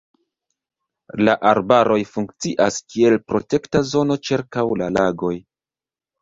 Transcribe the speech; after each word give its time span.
La 1.27 1.35
arbaroj 1.49 1.97
funkcias 2.13 2.79
kiel 2.95 3.19
protekta 3.33 3.83
zono 3.91 4.19
ĉirkaŭ 4.31 4.65
la 4.83 4.91
lagoj. 4.97 5.33